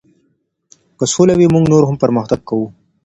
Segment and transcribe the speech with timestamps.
[0.97, 2.67] که سوله وي موږ نور هم پرمختګ کوو.